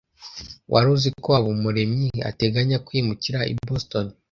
Wari 0.71 0.87
uzi 0.95 1.09
ko 1.23 1.27
Habumuremyi 1.35 2.09
ateganya 2.29 2.77
kwimukira 2.85 3.39
i 3.53 3.55
Boston? 3.67 4.05